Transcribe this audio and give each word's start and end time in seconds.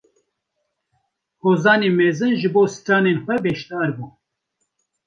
Hozanê 1.41 1.89
mezin 1.99 2.33
jî 2.41 2.49
bi 2.53 2.61
stranên 2.75 3.17
xwe 3.23 3.35
beşdar 3.45 3.89
bû 3.97 4.05